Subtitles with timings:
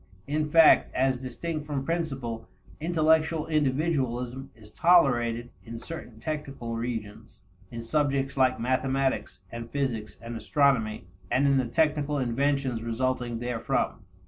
[0.25, 2.47] In fact, as distinct from principle,
[2.79, 7.37] intellectual individualism is tolerated in certain technical regions
[7.69, 14.03] in subjects like mathematics and physics and astronomy, and in the technical inventions resulting therefrom.